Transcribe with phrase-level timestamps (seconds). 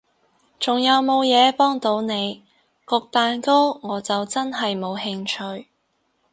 [0.59, 2.43] 仲有無嘢幫到你？
[2.87, 5.23] 焗蛋糕我就真係冇興
[5.59, 5.67] 趣